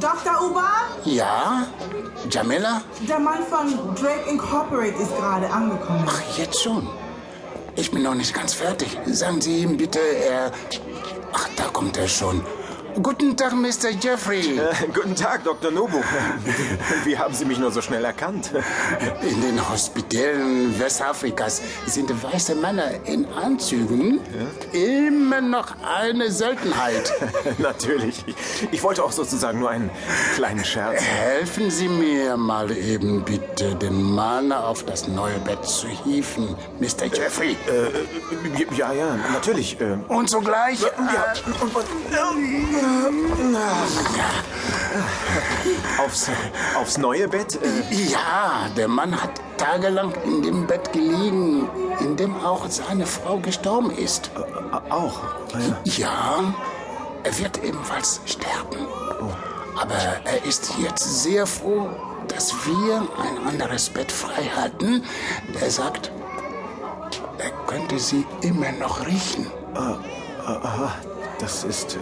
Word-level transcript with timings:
Dr. 0.00 0.50
Uba? 0.50 0.68
Ja? 1.04 1.66
Jamila? 2.30 2.82
Der 3.08 3.18
Mann 3.18 3.42
von 3.48 3.94
Drake 3.94 4.28
Incorporate 4.30 4.94
ist 5.02 5.14
gerade 5.16 5.50
angekommen. 5.50 6.04
Ach, 6.08 6.38
jetzt 6.38 6.62
schon. 6.62 6.88
Ich 7.76 7.90
bin 7.90 8.02
noch 8.02 8.14
nicht 8.14 8.32
ganz 8.34 8.54
fertig. 8.54 8.98
Sagen 9.06 9.40
Sie 9.40 9.58
ihm 9.58 9.76
bitte, 9.76 9.98
er... 9.98 10.52
Ach, 11.32 11.48
da 11.56 11.64
kommt 11.64 11.96
er 11.96 12.08
schon. 12.08 12.42
Guten 13.00 13.36
Tag, 13.36 13.52
Mr. 13.54 13.90
Jeffrey. 14.00 14.58
Äh, 14.58 14.72
guten 14.92 15.14
Tag, 15.14 15.44
Dr. 15.44 15.70
Nobu. 15.70 15.98
Wie 17.04 17.16
haben 17.16 17.32
Sie 17.32 17.44
mich 17.46 17.58
nur 17.58 17.70
so 17.70 17.80
schnell 17.80 18.04
erkannt? 18.04 18.50
In 19.22 19.40
den 19.40 19.70
Hospitalen 19.70 20.78
Westafrikas 20.78 21.62
sind 21.86 22.10
weiße 22.22 22.54
Männer 22.54 22.90
in 23.06 23.26
Anzügen 23.32 24.20
immer 24.72 25.40
noch 25.40 25.68
eine 25.82 26.30
Seltenheit. 26.30 27.12
Natürlich. 27.58 28.24
Ich 28.70 28.82
wollte 28.82 29.02
auch 29.04 29.12
sozusagen 29.12 29.60
nur 29.60 29.70
einen 29.70 29.90
kleinen 30.34 30.64
Scherz. 30.64 31.00
Helfen 31.00 31.70
Sie 31.70 31.88
mir 31.88 32.36
mal 32.36 32.70
eben 32.76 33.22
bitte, 33.24 33.74
den 33.76 34.02
Mann 34.02 34.52
auf 34.52 34.84
das 34.84 35.08
neue 35.08 35.38
Bett 35.40 35.64
zu 35.64 35.86
hieven, 35.88 36.56
Mr. 36.78 37.06
Jeffrey. 37.06 37.56
Äh, 37.68 38.76
ja, 38.76 38.92
ja, 38.92 39.16
natürlich. 39.32 39.80
Äh, 39.80 39.96
Und 40.08 40.28
sogleich... 40.28 40.80
ja, 40.82 40.88
Äh, 40.88 41.62
und, 41.62 41.74
und, 41.74 41.86
aufs, 45.98 46.30
aufs 46.78 46.98
neue 46.98 47.28
Bett? 47.28 47.58
Äh, 47.62 47.94
ja, 47.94 48.68
der 48.76 48.88
Mann 48.88 49.20
hat 49.20 49.40
tagelang 49.56 50.12
in 50.24 50.42
dem 50.42 50.66
Bett 50.66 50.92
gelegen, 50.92 51.68
in 52.00 52.16
dem 52.16 52.34
auch 52.44 52.68
seine 52.68 53.06
Frau 53.06 53.38
gestorben 53.38 53.90
ist. 53.90 54.30
auch. 54.90 55.20
Ja. 55.54 55.78
Ja, 55.84 56.54
er 57.22 57.38
wird 57.38 57.62
ebenfalls 57.62 58.20
sterben. 58.26 58.86
Aber 59.80 59.94
er 59.94 60.44
ist 60.44 60.72
jetzt 60.78 61.22
sehr 61.22 61.46
froh, 61.46 61.88
dass 62.28 62.52
wir 62.66 63.02
ein 63.18 63.46
anderes 63.48 63.88
Bett 63.88 64.12
frei 64.12 64.44
hatten. 64.54 65.02
Er 65.60 65.70
sagt, 65.70 66.10
er 67.38 67.50
könnte 67.66 67.98
sie 67.98 68.26
immer 68.42 68.72
noch 68.72 69.06
riechen. 69.06 69.50
Aha, 69.74 70.92
das 71.38 71.64
ist 71.64 71.98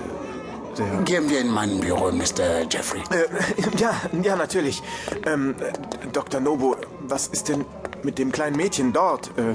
äh, 0.80 0.90
der... 0.96 1.02
Gehen 1.02 1.30
wir 1.30 1.40
in 1.40 1.50
mein 1.50 1.80
Büro, 1.80 2.10
Mr. 2.10 2.62
Jeffrey. 2.70 3.00
Äh, 3.10 3.78
ja, 3.78 3.94
ja, 4.22 4.36
natürlich. 4.36 4.82
Ähm, 5.26 5.54
äh, 5.60 6.08
Dr. 6.12 6.40
Nobu, 6.40 6.76
was 7.02 7.28
ist 7.28 7.48
denn 7.48 7.64
mit 8.02 8.18
dem 8.18 8.32
kleinen 8.32 8.56
Mädchen 8.56 8.92
dort? 8.92 9.28
Äh, 9.38 9.54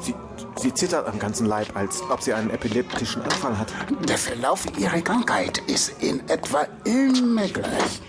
sie, 0.00 0.14
sie 0.56 0.74
zittert 0.74 1.06
am 1.06 1.18
ganzen 1.18 1.46
Leib, 1.46 1.76
als 1.76 2.02
ob 2.10 2.22
sie 2.22 2.32
einen 2.32 2.50
epileptischen 2.50 3.22
Anfall 3.22 3.58
hat. 3.58 3.68
Der 4.08 4.18
Verlauf 4.18 4.64
ihrer 4.78 5.00
Krankheit 5.00 5.58
ist 5.66 6.02
in 6.02 6.20
etwa 6.28 6.66
immer 6.84 7.46
gleich. 7.48 8.00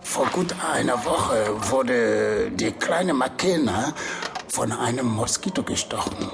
Vor 0.00 0.26
gut 0.32 0.54
einer 0.74 1.04
Woche 1.04 1.54
wurde 1.70 2.50
die 2.50 2.72
kleine 2.72 3.12
Makena 3.12 3.92
von 4.52 4.70
einem 4.70 5.06
Moskito 5.06 5.62
gestochen. 5.62 6.30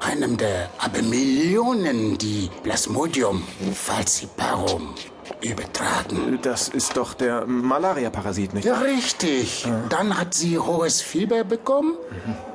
Einem 0.00 0.36
der 0.36 0.68
Abermillionen, 0.76 2.18
die 2.18 2.50
Plasmodium 2.62 3.42
falciparum 3.72 4.94
übertragen. 5.40 6.38
Das 6.42 6.68
ist 6.68 6.98
doch 6.98 7.14
der 7.14 7.46
Malaria-Parasit, 7.46 8.52
nicht? 8.52 8.66
Ja, 8.66 8.80
richtig. 8.80 9.66
Dann 9.88 10.18
hat 10.18 10.34
sie 10.34 10.58
hohes 10.58 11.00
Fieber 11.00 11.44
bekommen, 11.44 11.94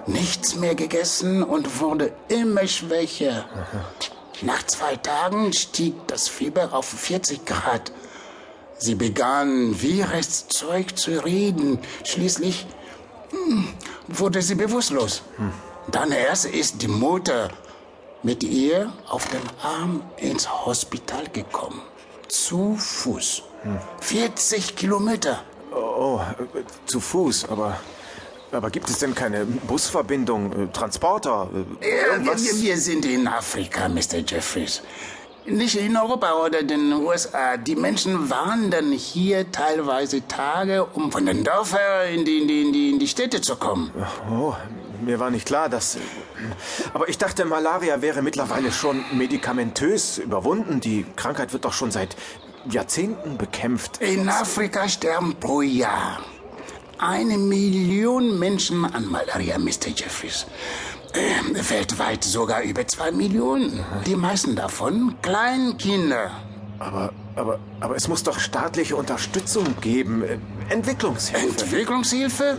nichts 0.05 0.55
mehr 0.55 0.75
gegessen 0.75 1.41
und 1.41 1.79
wurde 1.81 2.13
immer 2.27 2.67
schwächer. 2.67 3.45
Nach 4.43 4.63
zwei 4.67 4.97
Tagen 4.97 5.51
stieg 5.51 5.95
das 6.05 6.27
Fieber 6.27 6.73
auf 6.73 6.85
40 6.85 7.43
Grad. 7.47 7.91
Sie 8.77 8.93
begann 8.93 9.81
wirres 9.81 10.47
Zeug 10.47 10.95
zu 10.95 11.25
reden. 11.25 11.79
Schließlich 12.03 12.67
hm, 13.31 13.67
wurde 14.07 14.41
sie 14.41 14.55
bewusstlos. 14.55 15.23
Dann 15.89 16.11
erst 16.11 16.45
ist 16.45 16.81
die 16.81 16.87
Mutter 16.87 17.49
mit 18.23 18.43
ihr 18.43 18.91
auf 19.07 19.27
dem 19.29 19.41
Arm 19.63 20.03
ins 20.17 20.47
Hospital 20.65 21.27
gekommen. 21.33 21.81
Zu 22.27 22.75
Fuß. 22.77 23.43
40 24.01 24.75
Kilometer. 24.75 25.43
Oh, 25.73 26.19
äh, 26.55 26.63
zu 26.85 26.99
Fuß, 26.99 27.49
aber... 27.49 27.77
Aber 28.53 28.69
gibt 28.69 28.89
es 28.89 28.99
denn 28.99 29.15
keine 29.15 29.45
Busverbindung, 29.45 30.51
äh, 30.51 30.67
Transporter? 30.73 31.49
äh, 31.79 31.87
irgendwas? 31.87 32.43
wir, 32.43 32.61
wir 32.61 32.77
sind 32.77 33.05
in 33.05 33.25
Afrika, 33.27 33.87
Mr. 33.87 34.17
Jeffries. 34.27 34.81
Nicht 35.45 35.75
in 35.75 35.97
Europa 35.97 36.33
oder 36.33 36.61
den 36.61 36.93
USA. 36.93 37.57
Die 37.57 37.75
Menschen 37.75 38.29
wandern 38.29 38.91
hier 38.91 39.51
teilweise 39.51 40.27
Tage, 40.27 40.85
um 40.85 41.11
von 41.11 41.25
den 41.25 41.43
Dörfern 41.43 42.13
in 42.13 42.25
die, 42.25 42.41
in 42.41 42.47
die, 42.47 42.61
in 42.61 42.73
die, 42.73 42.89
in 42.91 42.99
die 42.99 43.07
Städte 43.07 43.41
zu 43.41 43.55
kommen. 43.55 43.91
Oh, 44.29 44.53
mir 45.01 45.19
war 45.19 45.31
nicht 45.31 45.47
klar, 45.47 45.67
dass... 45.67 45.97
Aber 46.93 47.09
ich 47.09 47.17
dachte, 47.17 47.45
Malaria 47.45 48.01
wäre 48.01 48.21
mittlerweile 48.21 48.71
schon 48.71 49.03
medikamentös 49.13 50.19
überwunden. 50.19 50.79
Die 50.79 51.05
Krankheit 51.15 51.53
wird 51.53 51.65
doch 51.65 51.73
schon 51.73 51.89
seit 51.89 52.15
Jahrzehnten 52.69 53.37
bekämpft. 53.37 53.99
In 53.99 54.29
Afrika 54.29 54.87
sterben 54.87 55.35
pro 55.39 55.61
Jahr 55.61 56.19
eine 56.99 57.39
Million 57.39 58.37
Menschen 58.37 58.85
an 58.85 59.07
Malaria, 59.07 59.57
Mr. 59.57 59.89
Jeffries. 59.95 60.45
Ähm, 61.13 61.55
weltweit 61.69 62.23
sogar 62.23 62.61
über 62.61 62.87
zwei 62.87 63.11
Millionen. 63.11 63.83
Die 64.05 64.15
meisten 64.15 64.55
davon 64.55 65.15
Kleinkinder. 65.21 66.31
Aber, 66.79 67.11
aber, 67.35 67.59
aber 67.79 67.95
es 67.95 68.07
muss 68.07 68.23
doch 68.23 68.39
staatliche 68.39 68.95
Unterstützung 68.95 69.65
geben. 69.81 70.23
Entwicklungshilfe. 70.69 71.47
Entwicklungshilfe? 71.47 72.57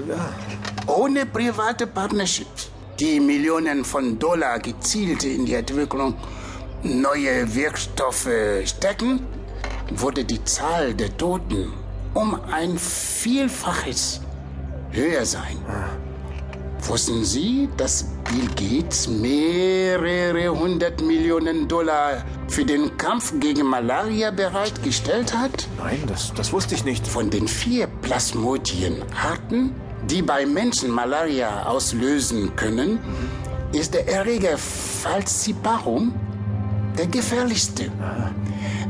Ohne 0.87 1.27
private 1.27 1.87
Partnerships. 1.87 2.71
Die 3.01 3.19
Millionen 3.19 3.85
von 3.85 4.19
Dollar 4.19 4.59
gezielt 4.59 5.25
in 5.25 5.47
die 5.47 5.55
Entwicklung 5.55 6.15
neuer 6.83 7.53
Wirkstoffe 7.55 8.29
stecken, 8.65 9.21
wurde 9.91 10.25
die 10.25 10.45
Zahl 10.45 10.95
der 10.95 11.17
Toten 11.17 11.73
um 12.15 12.39
ein 12.51 12.79
Vielfaches 12.79 14.21
höher 14.91 15.25
sein. 15.25 15.59
Wussten 16.89 17.25
Sie, 17.25 17.69
dass 17.77 18.05
Bill 18.25 18.49
Gates 18.57 19.07
mehrere 19.09 20.49
hundert 20.49 21.01
Millionen 21.01 21.69
Dollar 21.69 22.25
für 22.49 22.65
den 22.65 22.97
Kampf 22.97 23.33
gegen 23.39 23.67
Malaria 23.67 24.31
bereitgestellt 24.31 25.33
hat? 25.37 25.69
Nein, 25.79 26.03
das, 26.07 26.35
das 26.35 26.53
wusste 26.53 26.75
ich 26.75 26.85
nicht. 26.85 27.07
Von 27.07 27.31
den 27.31 27.47
vier 27.47 27.87
Plasmodienarten, 27.87 29.75
die 30.11 30.23
bei 30.23 30.45
Menschen 30.45 30.91
Malaria 30.91 31.67
auslösen 31.67 32.57
können, 32.57 32.99
ist 33.73 33.95
der 33.95 34.09
Erreger 34.09 34.59
Falciparum 34.59 36.13
der 36.99 37.07
gefährlichste. 37.07 37.91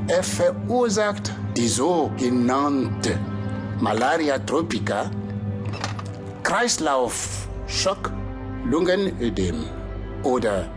Er 0.08 0.22
verursacht 0.22 1.32
die 1.56 1.68
sogenannte 1.68 3.18
Malaria 3.80 4.38
tropica, 4.38 5.10
Kreislaufschock, 7.72 8.12
Lungenödem 8.64 9.64
oder 10.22 10.68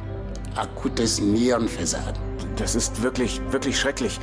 akutes 0.55 1.19
Nierenversagen. 1.19 2.15
Das 2.55 2.73
ist 2.73 3.03
wirklich, 3.03 3.41
wirklich 3.51 3.77
schrecklich. 3.77 4.19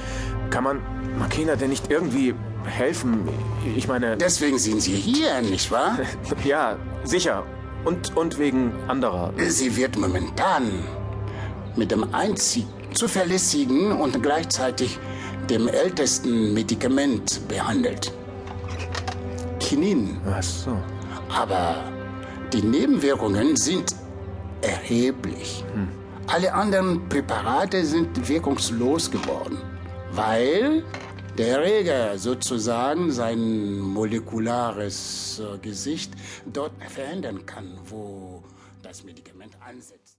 Kann 0.50 0.64
man 0.64 0.80
Makena 1.18 1.54
denn 1.54 1.70
nicht 1.70 1.90
irgendwie 1.90 2.34
helfen? 2.64 3.28
Ich 3.76 3.88
meine, 3.88 4.16
Deswegen 4.16 4.58
sind 4.58 4.80
Sie 4.80 4.94
hier, 4.94 5.42
nicht 5.42 5.70
wahr? 5.70 5.98
ja, 6.44 6.78
sicher. 7.04 7.44
Und, 7.84 8.16
und 8.16 8.38
wegen 8.38 8.72
anderer. 8.88 9.32
Sie 9.48 9.76
wird 9.76 9.98
momentan 9.98 10.84
mit 11.76 11.90
dem 11.90 12.14
einzig 12.14 12.66
zuverlässigen 12.94 13.92
und 13.92 14.22
gleichzeitig 14.22 14.98
dem 15.50 15.68
ältesten 15.68 16.54
Medikament 16.54 17.46
behandelt. 17.48 18.12
Kinin. 19.60 20.18
Ach 20.26 20.42
so. 20.42 20.76
Aber 21.28 21.76
die 22.52 22.62
Nebenwirkungen 22.62 23.56
sind 23.56 23.94
erheblich. 24.60 25.64
Alle 26.26 26.52
anderen 26.52 27.08
Präparate 27.08 27.84
sind 27.84 28.28
wirkungslos 28.28 29.10
geworden, 29.10 29.58
weil 30.12 30.84
der 31.38 31.58
Erreger 31.58 32.18
sozusagen 32.18 33.10
sein 33.10 33.78
molekulares 33.78 35.40
äh, 35.40 35.58
Gesicht 35.58 36.12
dort 36.52 36.72
verändern 36.88 37.46
kann, 37.46 37.78
wo 37.86 38.42
das 38.82 39.02
Medikament 39.02 39.56
ansetzt. 39.66 40.18